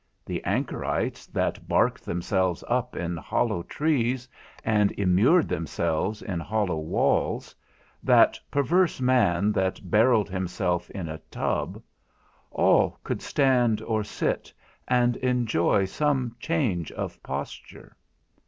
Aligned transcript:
The 0.25 0.43
anchorites 0.45 1.27
that 1.27 1.67
barked 1.67 2.05
themselves 2.05 2.63
up 2.67 2.95
in 2.95 3.17
hollow 3.17 3.61
trees 3.61 4.27
and 4.65 4.91
immured 4.93 5.47
themselves 5.47 6.23
in 6.23 6.39
hollow 6.39 6.79
walls, 6.79 7.53
that 8.01 8.39
perverse 8.49 8.99
man 8.99 9.51
that 9.51 9.79
barrelled 9.91 10.27
himself 10.27 10.89
in 10.89 11.07
a 11.07 11.19
tub, 11.29 11.83
all 12.49 12.97
could 13.03 13.21
stand 13.21 13.79
or 13.83 14.03
sit, 14.03 14.51
and 14.87 15.17
enjoy 15.17 15.85
some 15.85 16.35
change 16.39 16.91
of 16.93 17.21
posture. 17.21 17.95